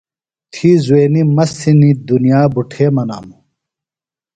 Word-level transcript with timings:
تھی 0.53 0.69
زُوینی 0.85 1.21
مست 1.35 1.57
ہِنیۡ 1.63 1.95
دُنیا 2.07 2.41
بُٹھے 2.53 2.85
منانوۡ۔ 2.95 3.41